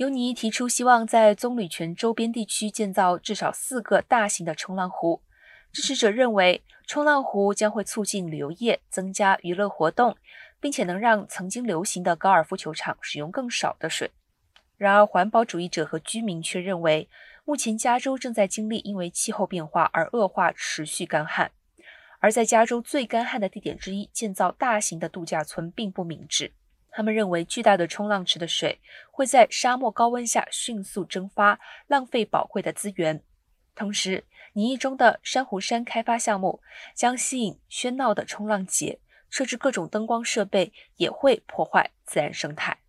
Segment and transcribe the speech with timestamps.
[0.00, 5.20] 尤尼提出希望在棕榈泉周边地区建造至少四个大型的冲浪湖。
[5.72, 10.16] 支持者认为，冲浪湖将会促进旅游业，增加娱乐活动，
[10.58, 14.10] 并且能让曾经流行的高尔夫球场使用更少的水。
[14.78, 17.06] 然而，环保主义者和居民却认为，
[17.44, 21.50] 目前加州正在经历因为气候变化而恶化、持续干旱，
[22.20, 26.54] 而在加州最干旱的地点之一建造大型的度假村并不明智。
[26.90, 28.80] 他们认为，巨大的冲浪池的水
[29.10, 33.22] 会在沙漠高温下迅速蒸发，浪费宝贵的资源。
[33.74, 36.60] 同时，拟议中的珊瑚山开发项目
[36.94, 38.98] 将吸引喧闹的冲浪节，
[39.28, 42.79] 设置各种灯光设备也会破坏自然生态。